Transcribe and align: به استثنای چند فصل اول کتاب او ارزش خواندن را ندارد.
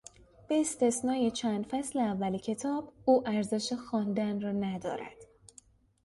به 0.47 0.59
استثنای 0.61 1.31
چند 1.31 1.65
فصل 1.65 1.99
اول 1.99 2.37
کتاب 2.37 2.93
او 3.05 3.27
ارزش 3.27 3.73
خواندن 3.73 4.41
را 4.41 4.51
ندارد. 4.51 5.25